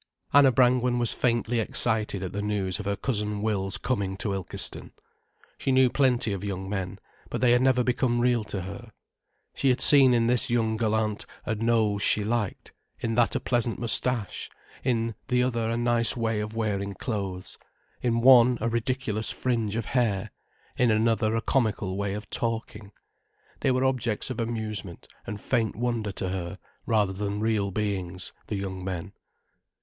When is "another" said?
20.89-21.35